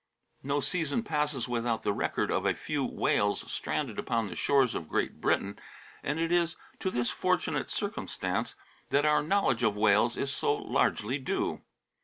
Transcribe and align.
No 0.41 0.61
season 0.61 1.03
passes 1.03 1.47
without 1.47 1.83
the 1.83 1.93
record 1.93 2.31
of 2.31 2.43
a 2.43 2.55
few 2.55 2.83
whales 2.83 3.41
stranded 3.51 3.99
upon 3.99 4.29
the 4.29 4.35
shores 4.35 4.73
of 4.73 4.89
Great 4.89 5.21
Britain, 5.21 5.59
and 6.01 6.19
it 6.19 6.31
is 6.31 6.55
to 6.79 6.89
this 6.89 7.11
fortunate 7.11 7.69
circumstance 7.69 8.55
that 8.89 9.05
our 9.05 9.21
knowledge 9.21 9.61
of 9.61 9.75
whales 9.77 10.17
is 10.17 10.33
so 10.33 10.55
largely 10.55 11.19
due. 11.19 11.61